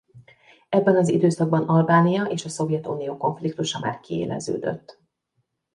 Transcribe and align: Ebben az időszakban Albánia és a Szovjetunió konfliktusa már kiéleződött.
Ebben 0.69 0.95
az 0.95 1.09
időszakban 1.09 1.63
Albánia 1.67 2.23
és 2.23 2.45
a 2.45 2.49
Szovjetunió 2.49 3.17
konfliktusa 3.17 3.79
már 3.79 3.99
kiéleződött. 3.99 4.99